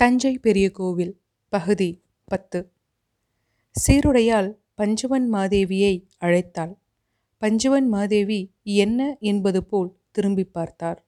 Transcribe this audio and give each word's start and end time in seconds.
தஞ்சை 0.00 0.38
பெரிய 0.38 0.70
கோவில் 0.70 1.20
பகுதி 1.48 2.02
பத்து. 2.24 2.72
சீருடையால் 3.74 4.48
பஞ்சவன் 4.74 5.34
மாதேவியை 5.34 5.94
அழைத்தாள். 6.18 6.72
பஞ்சவன் 7.38 7.88
மாதேவி 7.88 8.54
என்ன 8.62 9.16
என்பது 9.20 9.64
போல் 9.64 9.90
திரும்பி 10.10 10.44
பார்த்தார். 10.44 11.04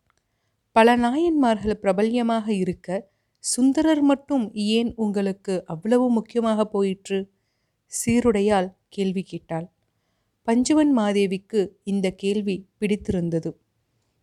பல 0.73 0.97
நாயன்மார்கள் 0.97 1.77
பிரபல்யமாக 1.77 2.53
இருக்க 2.53 2.89
சுந்தரர் 3.39 4.01
மட்டும் 4.01 4.45
ஏன் 4.55 4.95
உங்களுக்கு 4.97 5.65
அவ்வளவு 5.67 6.11
முக்கியமாக 6.11 6.65
போயிற்று? 6.65 7.31
சீருடையால் 7.93 8.69
கேள்வி 8.89 9.23
கேட்டாள். 9.23 9.67
பஞ்சவன் 10.43 10.99
மாதேவிக்கு 10.99 11.73
இந்த 11.85 12.11
கேள்வி 12.11 12.69
பிடித்திருந்தது. 12.79 13.53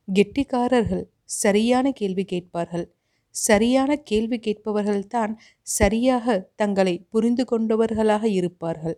கெட்டிக்காரர்கள் 0.07 1.05
சரியான 1.23 1.91
கேள்வி 1.91 2.25
கேட்பார்கள் 2.25 2.87
சரியான 3.35 3.91
கேள்வி 3.95 4.37
கேட்பவர்கள்தான் 4.37 5.33
சரியாக 5.61 6.39
தங்களை 6.55 6.95
புரிந்து 7.09 7.43
கொண்டவர்களாக 7.45 8.27
இருப்பார்கள். 8.29 8.97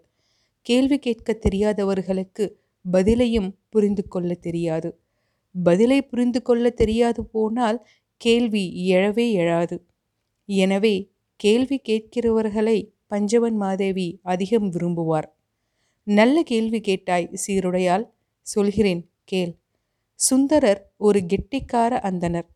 கேள்வி 0.61 0.97
கேட்க 0.99 1.33
தெரியாதவர்களுக்கு 1.33 2.45
பதிலையும் 2.85 3.49
புரிந்து 3.69 4.03
கொள்ள 4.07 4.33
தெரியாது. 4.33 4.89
பதிலை 5.55 6.01
புரிந்து 6.01 6.41
கொள்ள 6.41 6.65
தெரியாது 6.69 7.21
போனால் 7.25 7.79
கேள்வி 8.21 8.63
எழவே 8.93 9.27
எழாது. 9.33 9.77
எனவே 10.45 10.95
கேள்வி 11.35 11.77
கேட்கிறவர்களை 11.89 12.77
பஞ்சவன் 13.07 13.55
மாதேவி 13.55 14.19
அதிகம் 14.23 14.71
விரும்புவார். 14.71 15.27
நல்ல 16.07 16.43
கேள்வி 16.43 16.79
கேட்டாய் 16.81 17.29
சீருடையால் 17.43 18.05
சொல்கிறேன் 18.47 19.03
கேள். 19.23 19.53
சுந்தரர் 20.19 20.81
ஒரு 20.97 21.19
கெட்டிக்கார 21.27 21.91
அந்தனர் 22.09 22.47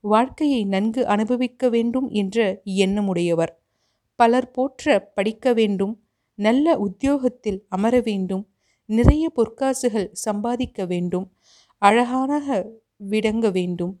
வாழ்க்கையை 0.00 0.64
நன்கு 0.64 1.06
அனுபவிக்க 1.06 1.68
வேண்டும் 1.68 2.08
என்ற 2.10 2.62
எண்ணமுடையவர். 2.64 3.52
பலர் 4.16 4.50
போற்ற 4.50 5.00
படிக்க 5.14 5.52
வேண்டும் 5.52 6.02
நல்ல 6.34 6.78
உத்தியோகத்தில் 6.78 7.64
அமர 7.68 8.00
வேண்டும் 8.00 8.48
நிறைய 8.86 9.32
பொற்காசுகள் 9.36 10.08
சம்பாதிக்க 10.12 10.86
வேண்டும் 10.86 11.32
அழகான 11.78 12.32
விடங்க 12.96 13.50
வேண்டும். 13.50 14.00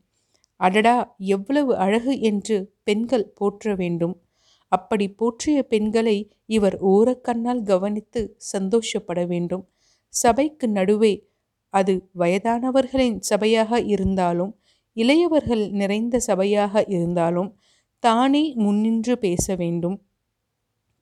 அடடா 0.56 1.16
எவ்வளவு 1.18 1.76
அழகு 1.76 2.20
என்று 2.20 2.72
பெண்கள் 2.82 3.32
போற்ற 3.34 3.74
வேண்டும். 3.74 4.20
அப்படி 4.68 5.10
போற்றிய 5.10 5.62
பெண்களை 5.62 6.30
இவர் 6.46 6.76
ஓரக்கண்ணால் 6.84 7.62
கவனித்து 7.62 8.34
சந்தோஷப்பட 8.36 9.24
வேண்டும். 9.24 9.68
சபைக்கு 10.08 10.68
நடுவே 10.68 11.28
அது 11.74 12.08
வயதானவர்களின் 12.18 13.18
சபையாக 13.30 13.86
இருந்தாலும் 13.86 14.59
இளையவர்கள் 14.92 15.70
நிறைந்த 15.70 16.20
சபையாக 16.26 16.84
இருந்தாலும் 16.88 17.50
தானே 17.98 18.54
முன்னின்று 18.54 19.18
பேச 19.18 19.54
வேண்டும். 19.54 19.96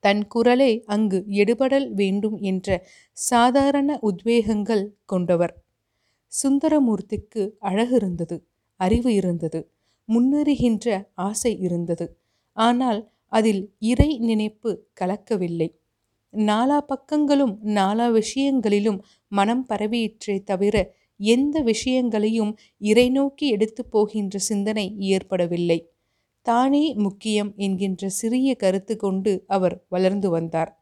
தன் 0.01 0.27
குரலை 0.27 0.83
அங்கு 0.85 1.25
எடுபடல் 1.29 1.89
வேண்டும் 1.91 2.37
என்ற 2.41 2.69
சாதாரண 3.13 3.99
உத்வேகங்கள் 4.03 4.85
கொண்டவர். 5.05 5.55
சுந்தரமூர்த்திக்கு 6.33 7.43
அழகு 7.59 7.95
இருந்தது 7.97 8.37
அறிவு 8.81 9.15
இருந்தது 9.15 9.61
முன்னறிகின்ற 10.09 10.87
ஆசை 11.15 11.59
இருந்தது. 11.59 12.07
ஆனால் 12.53 13.01
அதில் 13.33 13.63
இறை 13.79 14.19
நினைப்பு 14.19 14.71
கலக்கவில்லை. 15.01 15.69
நாலா 16.35 16.79
பக்கங்களும் 16.89 17.55
நாலா 17.63 18.07
விஷயங்களிலும் 18.11 18.99
மனம் 19.29 19.65
பரவியிற்றே 19.69 20.37
தவிர 20.43 20.77
எந்த 21.21 21.63
விஷயங்களையும் 21.63 22.53
இறை 22.81 23.11
நோக்கி 23.11 23.49
எடுத்து 23.49 23.85
போகின்ற 23.85 24.39
சிந்தனை 24.39 24.87
ஏற்படவில்லை. 24.99 25.79
தானே 26.43 26.95
முக்கியம் 26.95 27.53
என்கின்ற 27.57 28.09
சிறிய 28.09 28.55
கருத்து 28.55 28.97
கொண்டு 28.97 29.45
அவர் 29.47 29.85
வளர்ந்து 29.89 30.31
வந்தார். 30.31 30.73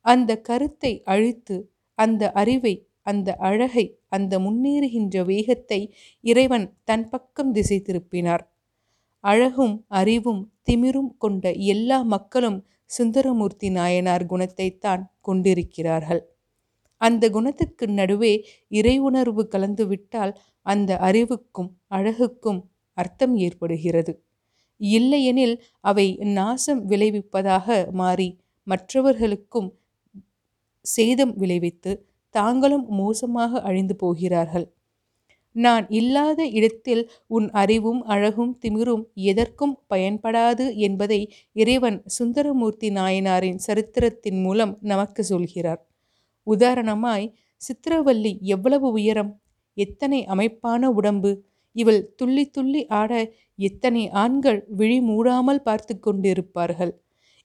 அந்த 0.00 0.40
கருத்தை 0.40 0.92
அழித்து 1.04 1.56
அந்த 1.94 2.32
அறிவை 2.32 2.74
அந்த 3.02 3.34
அழகை 3.34 3.84
அந்த 4.08 4.38
முன்னேறுகின்ற 4.38 5.24
வேகத்தை 5.24 5.80
இறைவன் 6.20 6.66
தன் 6.84 7.08
பக்கம் 7.08 7.52
திசை 7.52 7.78
திருப்பினார் 7.82 8.44
அழகும் 9.24 9.74
அறிவும் 9.88 10.42
திமிரும் 10.70 11.16
கொண்ட 11.18 11.52
எல்லா 11.52 12.02
மக்களும் 12.02 12.66
சுந்தரமூர்த்தி 12.90 13.70
நாயனார் 13.70 14.24
குணத்தைத்தான் 14.26 15.02
கொண்டிருக்கிறார்கள். 15.20 16.22
அந்த 17.02 17.24
குணத்துக்கு 17.30 17.86
நடுவே 17.90 18.32
இறை 18.72 18.96
உணர்வு 18.98 19.48
கலந்துவிட்டால் 19.48 20.32
அந்த 20.66 20.90
அறிவுக்கும் 20.98 21.70
அழகுக்கும் 21.88 22.60
அர்த்தம் 22.96 23.34
ஏற்படுகிறது. 23.36 24.12
இல்லையெனில் 24.80 25.56
அவை 25.80 26.06
நாசம் 26.30 26.82
விளைவிப்பதாக 26.88 27.66
மாறி 27.92 28.28
மற்றவர்களுக்கும் 28.66 29.68
சேதம் 30.84 31.34
விளைவித்து 31.36 31.92
தாங்களும் 32.34 32.86
மோசமாக 32.92 33.60
அழிந்து 33.60 33.94
போகிறார்கள். 33.96 34.66
நான் 35.56 35.86
இல்லாத 35.90 36.40
இடத்தில் 36.50 37.02
உன் 37.26 37.48
அறிவும் 37.52 38.02
அழகும் 38.04 38.52
திமிரும் 38.62 39.04
எதற்கும் 39.30 39.74
பயன்படாது 39.88 40.66
என்பதை 40.76 41.20
இறைவன் 41.56 41.98
சுந்தரமூர்த்தி 42.18 42.90
நாயனாரின் 42.90 43.58
சரித்திரத்தின் 43.58 44.40
மூலம் 44.42 44.74
நமக்கு 44.82 45.24
சொல்கிறார். 45.24 45.82
உதாரணமாய் 46.46 47.32
சித்திரவல்லி 47.60 48.38
எவ்வளவு 48.40 48.90
உயரம்? 48.90 49.40
எத்தனை 49.74 50.26
அமைப்பான 50.26 50.90
உடம்பு? 50.90 51.44
இவள் 51.72 52.14
துள்ளி 52.14 52.50
துள்ளி 52.50 52.86
ஆட 52.86 53.32
எத்தனை 53.54 54.10
ஆண்கள் 54.10 54.64
விழி 54.68 55.00
மூடாமல் 55.00 55.62
பார்த்து 55.62 55.98
கொண்டிருப்பார்கள்? 55.98 56.92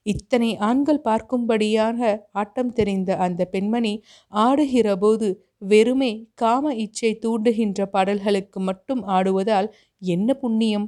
இத்தனை 0.02 0.56
ஆண்கள் 0.56 1.00
பார்க்கும்படியாக 1.04 2.20
ஆட்டம் 2.30 2.72
தெரிந்த 2.72 3.16
அந்த 3.16 3.44
பெண்மணி 3.44 4.04
ஆடுகிற 4.32 4.96
போது 4.96 5.28
வெறுமே 5.58 6.28
காம 6.34 6.74
இச்சை 6.74 7.18
தூண்டுகின்ற 7.26 7.86
பாடல்களுக்கு 7.86 8.60
மட்டும் 8.60 9.02
ஆடுவதால் 9.06 9.68
என்ன 10.02 10.34
புண்ணியம்? 10.34 10.86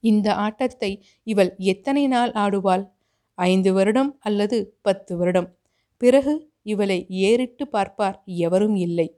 இந்த 0.00 0.34
ஆட்டத்தை 0.34 1.02
இவள் 1.22 1.56
எத்தனை 1.56 2.06
நாள் 2.06 2.32
ஆடுவாள்? 2.32 2.84
ஐந்து 3.34 3.72
வருடம் 3.72 4.16
அல்லது 4.18 4.78
பத்து 4.80 5.16
வருடம்? 5.16 5.48
பிறகு 5.96 6.47
இவளை 6.66 6.98
ஏறிட்டு 7.08 7.68
பார்ப்பார் 7.68 8.18
எவரும் 8.46 8.76
இல்லை. 8.76 9.08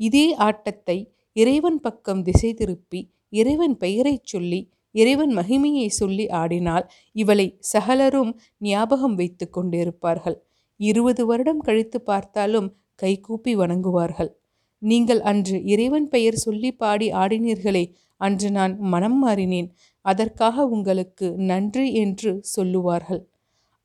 இதே 0.00 0.26
ஆட்டத்தை 0.34 0.98
இறைவன் 1.36 1.80
பக்கம் 1.80 2.22
திசை 2.22 2.54
திருப்பி 2.54 3.00
இறைவன் 3.32 3.76
பெயரைச் 3.76 4.26
சொல்லி 4.26 4.60
இறைவன் 4.94 5.32
மகிமையை 5.36 5.86
சொல்லி 5.88 6.24
ஆடினால் 6.26 6.86
இவளை 7.12 7.46
சகலரும் 7.60 8.32
ஞாபகம் 8.58 9.14
வைத்து 9.14 9.46
கொண்டிருப்பார்கள். 9.50 10.36
இருபது 10.80 11.22
வருடம் 11.26 11.58
கழித்து 11.58 11.98
பார்த்தாலும் 12.00 12.68
கைகூப்பி 12.94 13.52
வணங்குவார்கள். 13.56 14.30
நீங்கள் 14.78 15.20
அன்று 15.20 15.56
இறைவன் 15.64 16.08
பெயர் 16.08 16.34
சொல்லி 16.34 16.70
பாடி 16.72 17.08
ஆடினீர்களே 17.12 17.84
அன்று 18.16 18.50
நான் 18.50 18.74
மனம் 18.78 19.18
மாறினேன் 19.24 19.68
அதற்காக 20.04 20.64
உங்களுக்கு 20.66 21.26
நன்றி 21.50 21.86
என்று 21.94 22.40
சொல்லுவார்கள். 22.42 23.22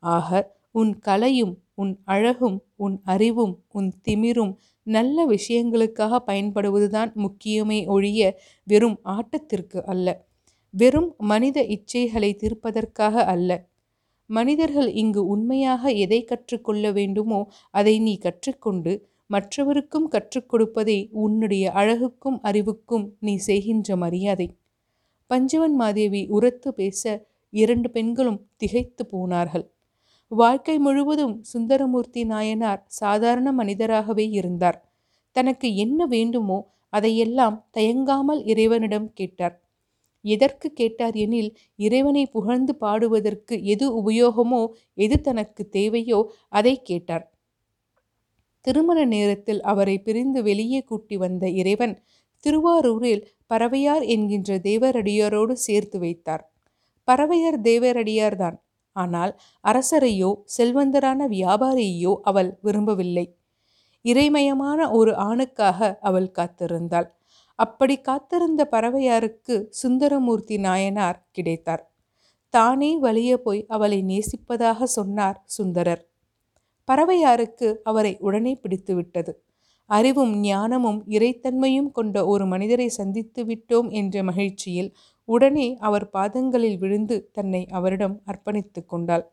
ஆக 0.02 0.28
உன் 0.70 0.92
கலையும் 0.98 1.54
உன் 1.80 1.92
அழகும் 2.04 2.58
உன் 2.76 2.96
அறிவும் 3.04 3.54
உன் 3.68 3.90
திமிரும் 4.08 4.54
நல்ல 4.86 5.26
விஷயங்களுக்காக 5.26 6.20
பயன்படுவதுதான் 6.26 7.10
முக்கியமே 7.24 7.78
ஒழிய 7.86 8.20
வெறும் 8.66 8.98
ஆட்டத்திற்கு 9.08 9.78
அல்ல. 9.84 10.06
வெறும் 10.74 11.10
மனித 11.30 11.58
இச்சைகளை 11.76 12.30
தீர்ப்பதற்காக 12.34 13.24
அல்ல. 13.24 13.50
மனிதர்கள் 14.30 14.90
இங்கு 14.92 15.22
உண்மையாக 15.26 15.92
எதை 16.04 16.20
கற்றுக்கொள்ள 16.24 16.92
வேண்டுமோ 16.92 17.40
அதை 17.70 17.94
நீ 17.98 18.14
கற்றுக்கொண்டு 18.18 18.92
மற்றவருக்கும் 19.30 20.06
கற்றுக் 20.08 20.48
கொடுப்பதே 20.48 20.98
உன்னுடைய 21.22 21.64
அழகுக்கும் 21.74 22.38
அறிவுக்கும் 22.42 23.06
நீ 23.20 23.34
செய்கின்ற 23.48 23.96
மரியாதை. 23.96 24.48
பஞ்சவன் 25.30 25.74
மாதேவி 25.74 26.22
உரத்து 26.28 26.70
பேச 26.74 27.02
இரண்டு 27.52 27.88
பெண்களும் 27.90 28.40
திகைத்து 28.56 29.02
போனார்கள். 29.06 29.66
வாழ்க்கை 30.32 30.78
முழுவதும் 30.78 31.34
சுந்தரமூர்த்தி 31.42 32.24
நாயனார் 32.24 32.84
சாதாரண 32.86 33.52
மனிதராகவே 33.52 34.26
இருந்தார். 34.30 34.78
தனக்கு 35.32 35.76
என்ன 35.76 36.06
வேண்டுமோ 36.06 36.58
அதையெல்லாம் 36.88 37.56
தயங்காமல் 37.70 38.44
இறைவனிடம் 38.44 39.12
கேட்டார். 39.12 39.56
எதற்கு 40.24 40.68
கேட்டார் 40.72 41.14
எனில் 41.14 41.50
இறைவனை 41.76 42.26
புகழ்ந்து 42.26 42.74
பாடுவதற்கு 42.80 43.54
எது 43.64 43.86
உபயோகமோ 44.00 44.62
எது 44.94 45.20
தனக்கு 45.20 45.68
தேவையோ 45.68 46.20
அதை 46.48 46.74
கேட்டார். 46.82 47.24
திருமண 48.60 49.04
நேரத்தில் 49.04 49.60
அவரை 49.62 49.96
பிரிந்து 49.98 50.42
வெளியே 50.42 50.80
கூட்டி 50.82 51.16
வந்த 51.16 51.48
இறைவன் 51.50 51.94
திருவாரூரில் 52.44 53.26
பறவையார் 53.46 54.04
என்கின்ற 54.06 54.58
தேவரடியாரோடு 54.58 55.52
சேர்த்து 55.52 55.98
வைத்தார். 55.98 56.44
பறவையார் 57.08 57.60
தேவரடியார்தான். 57.60 58.56
ஆனால் 58.98 59.32
அரசரையோ 59.64 60.30
செல்வந்தரான 60.56 61.20
வியாபாரியையோ 61.28 62.12
அவள் 62.22 62.50
விரும்பவில்லை. 62.62 63.26
இறைமயமான 64.04 64.80
ஒரு 64.90 65.12
ஆணுக்காக 65.28 65.80
அவள் 66.00 66.30
காத்திருந்தாள். 66.38 67.08
அப்படி 67.58 67.96
காத்திருந்த 68.00 68.62
பறவையாருக்கு 68.70 69.54
சுந்தரமூர்த்தி 69.82 70.56
நாயனார் 70.58 71.18
கிடைத்தார். 71.32 71.82
தானே 72.54 72.90
வலிய 72.98 73.32
போய் 73.36 73.62
அவளை 73.68 73.98
நேசிப்பதாக 74.02 74.86
சொன்னார் 74.88 75.38
சுந்தரர். 75.56 76.02
பறவையாருக்கு 76.88 77.68
அவரை 77.82 78.12
உடனே 78.20 78.52
பிடித்து 78.54 78.92
விட்டது. 78.94 79.32
அறிவும் 79.90 80.32
ஞானமும் 80.42 81.00
இறைத்தன்மையும் 81.08 81.90
கொண்ட 81.92 82.16
ஒரு 82.26 82.44
மனிதரை 82.46 82.88
சந்தித்து 82.90 83.42
விட்டோம் 83.44 83.88
என்ற 83.90 84.22
மகிழ்ச்சியில் 84.22 84.90
உடனே 85.28 85.66
அவர் 85.78 86.06
பாதங்களில் 86.10 86.78
விழுந்து 86.78 87.16
தன்னை 87.32 87.62
அவரிடம் 87.70 88.16
அர்ப்பணித்து 88.26 88.80
கொண்டாள். 88.86 89.24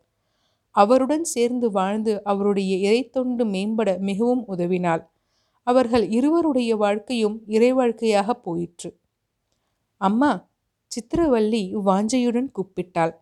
அவருடன் 0.76 1.26
சேர்ந்து 1.26 1.68
வாழ்ந்து 1.72 2.14
அவருடைய 2.24 2.74
இறைத்தொண்டு 2.88 3.44
மேம்பட 3.54 3.90
மிகவும் 4.00 4.44
உதவினாள். 4.48 5.04
அவர்கள் 5.68 6.06
இருவருடைய 6.10 6.72
வாழ்க்கையும் 6.76 7.38
இறை 7.48 7.72
வாழ்க்கையாக 7.74 8.34
போயிற்று. 8.34 8.90
அம்மா 10.02 10.32
சித்திரவல்லி 10.92 11.64
வாஞ்சையுடன் 11.86 12.50
கூப்பிட்டாள். 12.52 13.14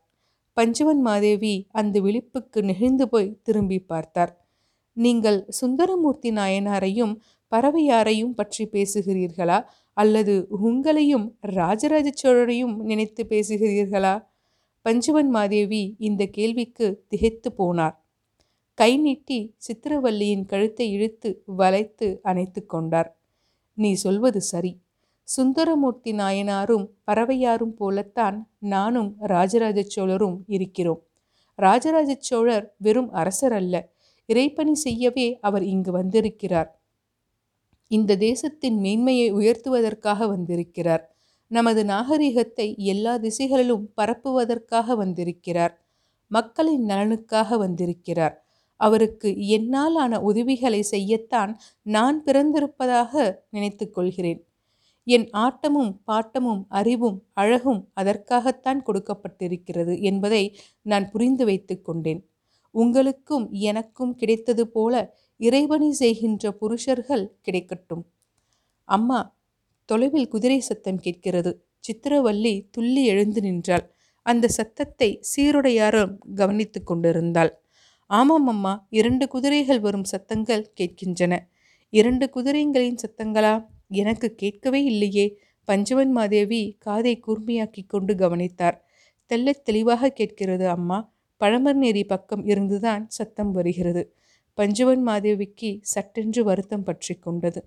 பஞ்சவன் 0.57 1.01
மாதேவி 1.01 1.53
அந்த 1.71 1.95
விழிப்புக்கு 1.99 2.59
நெகிழ்ந்து 2.61 3.05
போய் 3.09 3.29
திரும்பி 3.43 3.79
பார்த்தார். 3.91 4.33
நீங்கள் 4.97 5.39
சுந்தரமூர்த்தி 5.59 6.31
நாயனாரையும் 6.31 7.13
பறவையாரையும் 7.51 8.35
பற்றி 8.35 8.63
பேசுகிறீர்களா? 8.67 9.57
அல்லது 9.93 10.47
உங்களையும் 10.63 11.31
ராஜராஜ 11.41 12.09
சோழரையும் 12.23 12.75
நினைத்து 12.75 13.25
பேசுகிறீர்களா? 13.29 14.25
பஞ்சவன் 14.81 15.29
மாதேவி 15.29 15.95
இந்த 15.99 16.25
கேள்விக்கு 16.25 17.03
திகைத்து 17.07 17.53
போனார். 17.57 17.95
கை 18.73 18.97
நீட்டி 18.97 19.55
சித்திரவல்லியின் 19.57 20.45
கழுத்தை 20.45 20.91
இழுத்து 20.91 21.43
வளைத்து 21.45 22.19
அணைத்து 22.23 22.65
கொண்டார். 22.65 23.17
நீ 23.73 23.93
சொல்வது 23.93 24.41
சரி. 24.41 24.81
சுந்தரமூர்த்தி 25.23 26.11
நாயனாரும் 26.11 26.89
பறவையாரும் 27.07 27.75
போலத்தான் 27.75 28.49
நானும் 28.59 29.15
ராஜராஜ 29.19 29.83
சோழரும் 29.83 30.43
இருக்கிறோம். 30.47 31.01
ராஜராஜ 31.55 32.15
சோழர் 32.19 32.73
வெறும் 32.77 33.11
அரசர் 33.11 33.53
அல்ல 33.53 33.89
இறைப்பணி 34.27 34.71
செய்யவே 34.71 35.39
அவர் 35.41 35.63
இங்கு 35.63 35.91
வந்திருக்கிறார். 35.91 36.82
இந்த 37.95 38.17
தேசத்தின் 38.17 38.77
மேன்மையை 38.79 39.27
உயர்த்துவதற்காக 39.33 40.27
வந்திருக்கிறார். 40.27 41.03
நமது 41.51 41.81
நாகரிகத்தை 41.85 42.67
எல்லா 42.91 43.13
திசைகளிலும் 43.17 43.85
பரப்புவதற்காக 43.97 44.95
வந்திருக்கிறார். 44.95 45.73
மக்களின் 46.31 46.85
நலனுக்காக 46.85 47.57
வந்திருக்கிறார். 47.57 48.35
அவருக்கு 48.79 49.29
என்னால் 49.47 49.95
ஆன 49.95 50.21
உதவிகளை 50.21 50.81
செய்யத்தான் 50.91 51.51
நான் 51.95 52.17
பிறந்திருப்பதாக 52.25 53.13
நினைத்து 53.49 53.85
கொள்கிறேன். 53.89 54.41
என் 55.07 55.27
ஆட்டமும் 55.37 55.91
பாட்டமும் 56.07 56.61
அறிவும் 56.69 57.17
அழகும் 57.33 57.81
அதற்காகத்தான் 57.93 58.81
கொடுக்கப்பட்டிருக்கிறது 58.85 59.95
என்பதை 60.01 60.43
நான் 60.83 61.05
புரிந்து 61.11 61.45
வைத்து 61.45 61.75
கொண்டேன். 61.81 62.21
உங்களுக்கும் 62.75 63.45
எனக்கும் 63.69 64.13
கிடைத்தது 64.15 64.63
போல 64.67 64.93
இறைவனை 65.43 65.91
செய்கின்ற 65.91 66.51
புருஷர்கள் 66.51 67.25
கிடைக்கட்டும். 67.45 68.03
அம்மா 68.87 69.19
தொலைவில் 69.85 70.27
குதிரை 70.27 70.59
சத்தம் 70.59 70.99
கேட்கிறது. 70.99 71.51
சித்திரவல்லி 71.83 72.53
துள்ளி 72.71 73.05
எழுந்து 73.05 73.41
நின்றாள். 73.41 73.85
அந்த 74.25 74.47
சத்தத்தை 74.47 75.09
சீருடையாரும் 75.35 76.13
கவனித்து 76.35 76.79
கொண்டிருந்தாள். 76.83 77.51
ஆமாம் 78.09 78.47
அம்மா 78.47 78.73
இரண்டு 78.89 79.27
குதிரைகள் 79.27 79.79
வரும் 79.79 80.03
சத்தங்கள் 80.03 80.63
கேட்கின்றன. 80.79 81.33
இரண்டு 81.93 82.25
குதிரைங்களின் 82.35 83.01
சத்தங்களா? 83.03 83.53
எனக்கு 83.87 84.27
கேட்கவே 84.35 84.83
இல்லையே. 84.83 85.25
பஞ்சவன் 85.67 86.11
மாதேவி 86.11 86.61
காதை 86.79 87.13
கூர்மையாக்கி 87.27 87.83
கொண்டு 87.87 88.13
கவனித்தார். 88.15 88.77
தெல்ல 89.29 89.49
தெளிவாக 89.63 90.09
கேட்கிறது 90.09 90.65
அம்மா. 90.67 90.97
பழமர்நேரி 91.39 92.03
பக்கம் 92.07 92.43
இருந்துதான் 92.45 93.03
சத்தம் 93.09 93.51
வருகிறது. 93.51 94.03
பஞ்சவன் 94.53 95.07
மாதேவிக்கு 95.07 95.79
சட்டென்று 95.81 96.43
வருத்தம் 96.43 96.83
பற்றி 96.83 97.15
கொண்டது. 97.15 97.61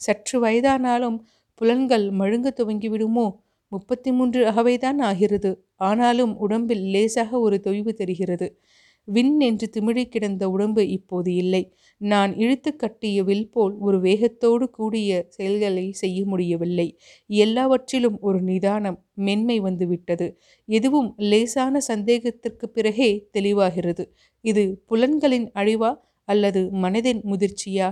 சற்று 0.00 0.46
வயதானாலும் 0.46 1.18
புலன்கள் 1.54 2.10
மழுங்க 2.10 2.48
துவங்கிவிடுமோ? 2.56 3.26
முப்பத்தி 3.68 4.12
மூன்று 4.12 4.46
அகவைதான் 4.46 5.00
ஆகிறது. 5.02 5.64
ஆனாலும் 5.74 6.36
உடம்பில் 6.36 6.84
லேசாக 6.84 7.40
ஒரு 7.40 7.60
தொய்வு 7.64 7.92
தெரிகிறது. 7.92 8.60
விண் 9.04 9.40
என்று 9.40 9.70
திமிழி 9.76 10.04
கிடந்த 10.04 10.50
உடம்பு 10.50 10.88
இப்போது 10.88 11.34
இல்லை. 11.34 11.72
நான் 12.00 12.36
இழுத்து 12.36 12.76
கட்டிய 12.76 13.24
வில் 13.24 13.50
போல் 13.50 13.74
ஒரு 13.78 14.00
வேகத்தோடு 14.00 14.70
கூடிய 14.70 15.24
செயல்களை 15.28 15.92
செய்ய 15.92 16.24
முடியவில்லை. 16.24 16.96
எல்லாவற்றிலும் 17.26 18.18
ஒரு 18.20 18.42
நிதானம் 18.42 19.04
மென்மை 19.14 19.60
வந்துவிட்டது. 19.60 20.38
எதுவும் 20.68 21.14
லேசான 21.16 21.80
சந்தேகத்திற்கு 21.80 22.68
பிறகே 22.68 23.28
தெளிவாகிறது. 23.38 24.06
இது 24.40 24.82
புலன்களின் 24.86 25.50
அழிவா? 25.54 25.92
அல்லது 26.32 26.60
மனதின் 26.82 27.22
முதிர்ச்சியா? 27.24 27.88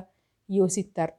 யோசித்தார். 0.49 1.13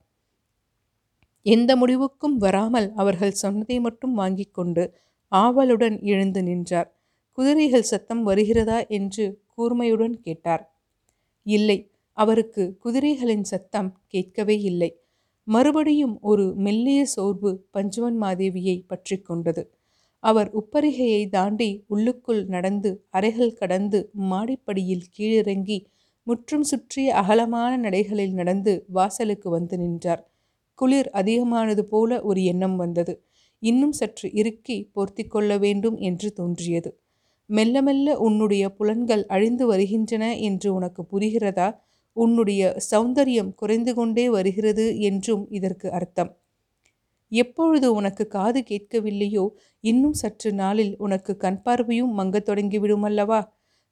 எந்த 1.46 1.72
முடிவுக்கும் 1.76 2.38
வராமல் 2.38 2.88
அவர்கள் 2.96 3.40
சொன்னதை 3.44 3.78
மட்டும் 3.80 4.14
வாங்கி 4.14 4.46
கொண்டு 4.52 4.84
ஆவலுடன் 5.32 5.98
எழுந்து 6.12 6.42
நின்றார். 6.44 6.90
குதிரைகள் 7.38 7.90
சத்தம் 7.92 8.24
வருகிறதா? 8.24 8.80
என்று 8.98 9.26
கூர்மையுடன் 9.54 10.16
கேட்டார். 10.20 10.64
இல்லை 11.46 11.78
அவருக்கு 12.18 12.64
குதிரைகளின் 12.84 13.46
சத்தம் 13.52 13.92
கேட்கவே 14.08 14.58
இல்லை. 14.62 14.90
மறுபடியும் 15.48 16.16
ஒரு 16.22 16.46
மெல்லிய 16.58 17.02
சோர்வு 17.06 17.52
பஞ்சுவன் 17.74 18.18
மாதேவியை 18.24 18.76
பற்றி 18.88 19.18
கொண்டது. 19.22 19.64
அவர் 20.24 20.50
உப்பரிகையை 20.54 21.22
தாண்டி 21.30 21.70
உள்ளுக்குள் 21.88 22.42
நடந்து 22.46 22.90
அறைகள் 23.10 23.58
கடந்து 23.58 24.00
மாடிப்படியில் 24.30 25.08
கீழிறங்கி 25.16 25.78
முற்றும் 26.28 26.64
சுற்றிய 26.64 27.16
அகலமான 27.16 27.72
நடைகளில் 27.78 28.34
நடந்து 28.34 28.86
வாசலுக்கு 28.88 29.50
வந்து 29.50 29.78
நின்றார். 29.78 30.22
குளிர் 30.80 31.10
அதிகமானது 31.10 31.86
போல 31.86 32.22
ஒரு 32.22 32.44
எண்ணம் 32.44 32.76
வந்தது. 32.76 33.14
இன்னும் 33.60 33.92
சற்று 33.92 34.32
இறுக்கி 34.34 34.90
போர்த்தி 34.94 35.28
கொள்ள 35.28 35.58
வேண்டும் 35.58 35.98
என்று 36.00 36.34
தோன்றியது. 36.34 36.90
மெல்ல 37.50 37.82
மெல்ல 37.82 38.18
உன்னுடைய 38.20 38.70
புலன்கள் 38.70 39.26
அழிந்து 39.26 39.66
வருகின்றன 39.66 40.26
என்று 40.38 40.74
உனக்கு 40.74 41.02
புரிகிறதா? 41.04 41.70
உன்னுடைய 42.18 42.78
சௌந்தரியம் 42.92 43.54
குறைந்து 43.54 43.94
கொண்டே 43.94 44.30
வருகிறது 44.30 45.00
என்றும் 45.00 45.48
இதற்கு 45.50 45.92
அர்த்தம். 45.92 46.32
எப்பொழுது 47.32 47.94
உனக்கு 47.94 48.28
காது 48.28 48.64
கேட்கவில்லையோ 48.70 49.46
இன்னும் 49.84 50.14
சற்று 50.14 50.54
நாளில் 50.54 50.94
உனக்கு 50.98 51.38
கண் 51.38 51.62
பார்வையும் 51.62 52.18
மங்கத் 52.20 52.48
தொடங்கிவிடும் 52.50 53.06
அல்லவா 53.06 53.40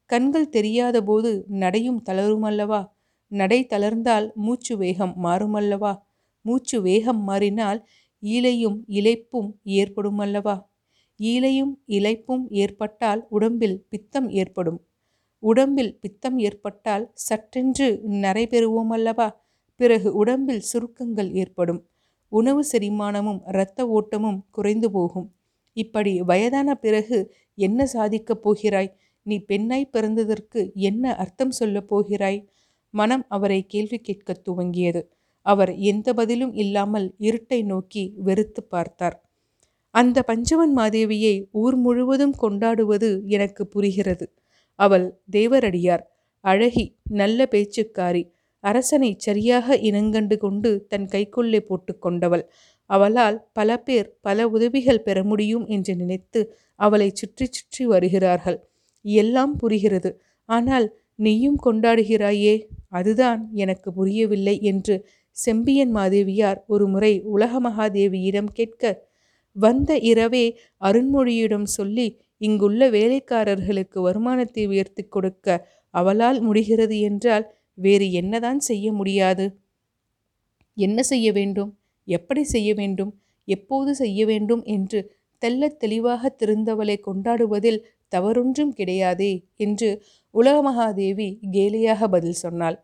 கண்கள் 0.10 0.50
தெரியாத 0.50 0.98
போது 1.04 1.32
நடையும் 1.62 2.00
தளருமல்லவா? 2.10 2.82
நடை 3.32 3.60
தளர்ந்தால் 3.66 4.28
மூச்சு 4.36 4.78
வேகம் 4.78 5.14
மாறுமல்லவா? 5.24 5.94
மூச்சு 6.46 6.78
வேகம் 6.82 7.22
மாறினால் 7.24 7.80
ஈலையும் 8.24 8.78
இலைப்பும் 8.90 9.50
ஏற்படும் 9.80 10.18
அல்லவா 10.18 10.56
ஈலையும் 11.20 11.74
இலைப்பும் 11.88 12.44
ஏற்பட்டால் 12.54 13.22
உடம்பில் 13.30 13.78
பித்தம் 13.90 14.30
ஏற்படும். 14.32 14.80
உடம்பில் 15.44 15.94
பித்தம் 16.00 16.38
ஏற்பட்டால் 16.40 17.06
சற்றென்று 17.28 17.88
நரைபெறுவோம் 18.24 18.92
அல்லவா 18.92 19.28
பிறகு 19.80 20.10
உடம்பில் 20.14 20.64
சுருக்கங்கள் 20.72 21.30
ஏற்படும். 21.34 21.82
உணவு 22.32 22.62
செரிமானமும் 22.72 23.42
இரத்த 23.48 23.88
ஓட்டமும் 23.90 24.40
குறைந்து 24.52 24.92
போகும். 24.92 25.28
இப்படி 25.78 26.14
வயதான 26.22 26.70
பிறகு 26.76 27.18
என்ன 27.58 27.86
சாதிக்கப் 27.86 28.44
போகிறாய்? 28.44 28.92
நீ 29.24 29.40
பெண்ணாய் 29.40 29.90
பிறந்ததற்கு 29.94 30.74
என்ன 30.74 31.16
அர்த்தம் 31.16 31.52
சொல்லப் 31.52 31.88
போகிறாய்? 31.88 32.50
மனம் 32.92 33.26
அவரை 33.28 33.66
கேள்வி 33.66 34.00
கேட்கத் 34.00 34.50
துவங்கியது. 34.50 35.02
அவர் 35.42 35.76
எந்த 35.76 36.14
பதிலும் 36.14 36.54
இல்லாமல் 36.54 37.14
இருட்டை 37.20 37.64
நோக்கி 37.64 38.14
வெறுத்து 38.18 38.64
பார்த்தார். 38.64 39.18
அந்த 39.92 40.24
பஞ்சவன் 40.24 40.78
மாதேவியை 40.78 41.46
ஊர் 41.52 41.76
முழுவதும் 41.76 42.34
கொண்டாடுவது 42.34 43.22
எனக்கு 43.26 43.68
புரிகிறது. 43.68 44.34
அவள் 44.76 45.20
தேவரடியார் 45.32 46.04
அழகி 46.42 46.96
நல்ல 47.12 47.46
பேச்சுக்காரி 47.46 48.24
அரசனை 48.60 49.16
சரியாக 49.18 49.76
இனங்கண்டு 49.76 50.38
கொண்டு 50.38 50.86
தன் 50.88 51.06
கைக்குள்ளே 51.06 51.60
போட்டுக்கொண்டவள் 51.70 52.44
அவளால் 52.90 53.48
பல 53.54 53.78
பேர் 53.78 54.18
பல 54.22 54.48
உதவிகள் 54.48 55.02
பெற 55.02 55.24
முடியும் 55.24 55.68
என்று 55.68 55.96
நினைத்து 55.96 56.42
அவளை 56.76 57.10
சுற்றி 57.14 57.48
சுற்றி 57.52 57.86
வருகிறார்கள். 57.86 58.69
எல்லாம் 59.06 59.54
புரிகிறது. 59.56 60.10
ஆனால் 60.50 60.88
நீயும் 61.20 61.60
கொண்டாடுகிறாயே 61.66 62.56
அதுதான் 62.90 63.42
எனக்கு 63.54 63.90
புரியவில்லை 63.94 64.56
என்று 64.62 64.96
செம்பியன் 65.38 65.92
மாதேவியார் 65.96 66.60
ஒரு 66.68 66.86
முறை 66.88 67.14
உலக 67.26 67.60
மகாதேவியிடம் 67.60 68.50
கேட்க 68.54 68.84
வந்த 69.56 69.92
இரவே 70.12 70.46
அருண்மொழியிடம் 70.82 71.68
சொல்லி 71.78 72.08
இங்குள்ள 72.42 72.82
வேலைக்காரர்களுக்கு 72.90 74.00
வருமானத்தை 74.02 74.64
உயர்த்தி 74.68 75.04
கொடுக்க 75.06 75.48
அவளால் 75.94 76.40
முடிகிறது 76.42 76.98
என்றால் 77.00 77.46
வேறு 77.78 78.08
என்னதான் 78.12 78.60
செய்ய 78.60 78.86
முடியாது? 78.94 79.46
என்ன 80.78 81.00
செய்ய 81.04 81.28
வேண்டும்? 81.32 81.72
எப்படி 82.08 82.44
செய்ய 82.46 82.70
வேண்டும்? 82.74 83.12
எப்போது 83.48 83.92
செய்ய 83.96 84.20
வேண்டும்? 84.26 84.64
என்று 84.76 85.00
தெல்ல 85.42 85.70
தெளிவாக 85.78 86.32
திருந்தவளை 86.42 86.98
கொண்டாடுவதில் 87.08 87.80
தவறொன்றும் 88.10 88.74
கிடையாதே 88.80 89.34
என்று 89.58 89.90
உலகமகாதேவி 90.36 91.30
கேலியாக 91.52 92.08
பதில் 92.08 92.40
சொன்னாள். 92.44 92.78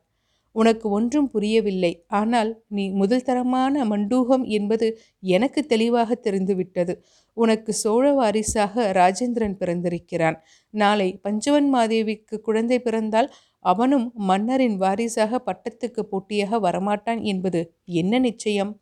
உனக்கு 0.55 0.87
ஒன்றும் 0.89 1.29
புரியவில்லை. 1.29 1.91
ஆனால் 2.19 2.51
நீ 2.67 2.83
முதல் 2.91 3.23
தரமான 3.23 3.85
மண்டூகம் 3.85 4.45
என்பது 4.47 4.87
எனக்கு 5.23 5.61
தெளிவாக 5.65 6.15
தெரிந்துவிட்டது. 6.15 6.93
உனக்கு 7.37 7.73
சோழ 7.73 8.13
வாரிசாக 8.13 8.85
ராஜேந்திரன் 8.91 9.57
பிறந்திருக்கிறான். 9.57 10.37
நாளை 10.73 11.09
பஞ்சவன் 11.21 11.69
மாதேவிக்கு 11.75 12.37
குழந்தை 12.41 12.79
பிறந்தால் 12.79 13.29
அவனும் 13.65 14.07
மன்னரின் 14.29 14.77
வாரிசாக 14.77 15.39
பட்டத்துக்கு 15.47 16.01
போட்டியாக 16.11 16.59
வரமாட்டான் 16.59 17.21
என்பது 17.23 17.61
என்ன 18.01 18.19
நிச்சயம்? 18.19 18.73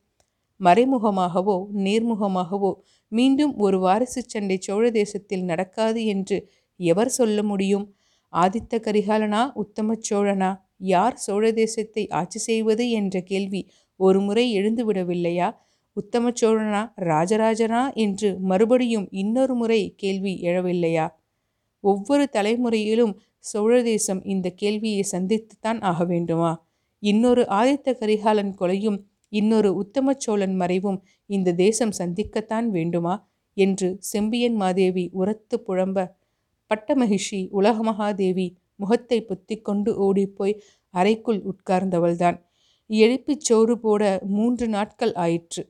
மறைமுகமாகவோ 0.59 1.55
நேர்முகமாகவோ 1.75 2.71
மீண்டும் 3.11 3.53
ஒரு 3.55 3.77
வாரிசு 3.79 4.21
சண்டை 4.27 4.57
சோழ 4.57 4.83
தேசத்தில் 4.91 5.43
நடக்காது 5.43 6.05
என்று 6.05 6.37
எவர் 6.79 7.09
சொல்ல 7.09 7.43
முடியும்? 7.43 7.85
ஆதித்த 8.33 8.79
கரிகாலனா 8.79 9.41
உத்தம 9.53 9.97
சோழனா? 10.09 10.51
யார் 10.77 11.15
சோழ 11.15 11.51
தேசத்தை 11.51 12.03
ஆட்சி 12.09 12.39
செய்வது 12.39 12.85
என்ற 12.89 13.15
கேள்வி 13.21 13.61
ஒரு 13.99 14.19
முறை 14.21 14.45
எழுந்துவிடவில்லையா? 14.57 15.49
உத்தம 15.97 16.31
சோழனா 16.41 16.81
ராஜராஜனா 17.01 17.81
என்று 17.95 18.29
மறுபடியும் 18.39 19.07
இன்னொரு 19.11 19.55
முறை 19.55 19.81
கேள்வி 19.95 20.33
எழவில்லையா? 20.43 21.05
ஒவ்வொரு 21.83 22.25
தலைமுறையிலும் 22.33 23.13
சோழ 23.45 23.81
தேசம் 23.83 24.21
இந்த 24.23 24.49
கேள்வியை 24.49 25.03
சந்தித்துத்தான் 25.11 25.79
ஆக 25.81 26.03
வேண்டுமா? 26.05 26.51
இன்னொரு 27.03 27.43
ஆதித்த 27.49 27.95
கரிகாலன் 27.97 28.53
கொலையும் 28.59 28.99
இன்னொரு 29.33 29.69
உத்தம 29.75 30.15
சோழன் 30.17 30.55
மறைவும் 30.55 30.99
இந்த 31.29 31.53
தேசம் 31.57 31.93
சந்திக்கத்தான் 31.97 32.67
வேண்டுமா? 32.69 33.15
என்று 33.57 33.87
செம்பியன் 34.11 34.55
மாதேவி 34.55 35.05
உரத்து 35.13 35.55
புழம்ப 35.67 35.97
பட்டமகிஷி 36.71 37.39
உலகமகாதேவி 37.53 38.47
முகத்தை 38.75 39.17
பொத்திக்கொண்டு 39.29 39.91
ஓடிப்போய் 40.05 40.55
அறைக்குள் 40.93 41.41
உட்கார்ந்தவள்தான். 41.51 42.37
எழுப்பிச் 42.89 43.45
சோறு 43.47 43.75
போட 43.79 44.03
மூன்று 44.29 44.65
நாட்கள் 44.67 45.13
ஆயிற்று. 45.25 45.61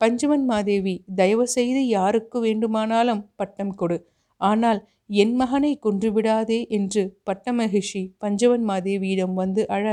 பஞ்சவன் 0.00 0.44
மாதேவி 0.44 0.94
தயவு 1.14 1.46
செய்து 1.48 1.82
யாருக்கு 1.88 2.38
வேண்டுமானாலும் 2.40 3.22
பட்டம் 3.36 3.74
கொடு. 3.74 3.98
ஆனால் 4.40 4.80
என் 5.20 5.34
மகனை 5.34 5.72
கொன்றுவிடாதே 5.78 6.58
என்று 6.68 7.02
பட்டமகிஷி 7.26 8.02
பஞ்சவன் 8.18 8.64
மாதேவியிடம் 8.68 9.34
வந்து 9.34 9.62
அழ 9.68 9.84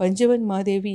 பஞ்சவன் 0.00 0.44
மாதேவி 0.44 0.90